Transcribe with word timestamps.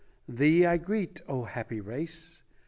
Thee 0.27 0.65
I 0.65 0.77
greet, 0.77 1.21
O 1.27 1.43
happy 1.43 1.79
race! 1.79 2.41